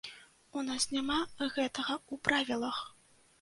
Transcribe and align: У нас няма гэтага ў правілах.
У 0.61 0.63
нас 0.69 0.87
няма 0.95 1.17
гэтага 1.57 1.93
ў 1.99 2.21
правілах. 2.29 2.81